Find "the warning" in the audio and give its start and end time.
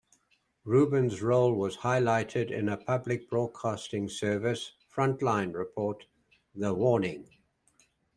6.55-7.29